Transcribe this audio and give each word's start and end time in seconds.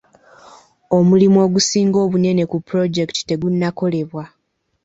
Omulimu 0.97 1.37
ogusinga 1.45 1.97
obunene 2.05 2.43
ku 2.51 2.57
pulojekiti 2.65 3.21
tegunnakolebwa.. 3.29 4.23